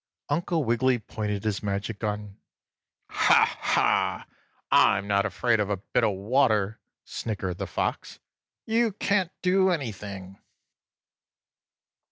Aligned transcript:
Uncle 0.29 0.63
Wiggily 0.63 0.97
pointed 0.97 1.43
his 1.43 1.61
magic 1.61 1.99
gun. 1.99 2.39
"Ha! 3.11 3.45
Ha! 3.61 4.25
I'm 4.71 5.07
not 5.07 5.27
afraid 5.27 5.59
of 5.59 5.69
a 5.69 5.77
bit 5.77 6.03
of 6.03 6.13
water!" 6.15 6.79
snickered 7.05 7.59
the 7.59 7.67
Fox. 7.67 8.17
"You 8.65 8.93
can't 8.93 9.31
do 9.43 9.69
anything!" 9.69 10.39